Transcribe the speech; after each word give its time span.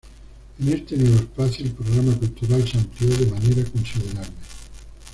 En 0.57 0.67
este 0.67 0.97
nuevo 0.97 1.17
espacio, 1.19 1.63
el 1.63 1.73
programa 1.73 2.17
cultural 2.17 2.67
se 2.67 2.79
amplió 2.79 3.15
de 3.17 3.27
manera 3.27 3.63
considerable. 3.69 4.33